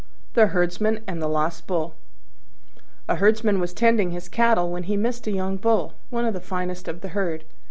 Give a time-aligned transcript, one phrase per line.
[0.33, 1.93] THE HERDSMAN AND THE LOST BULL
[3.07, 6.41] A Herdsman was tending his cattle when he missed a young Bull, one of the
[6.41, 7.43] finest of the herd.